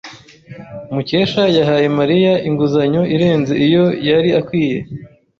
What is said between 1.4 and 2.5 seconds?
yahaye Mariya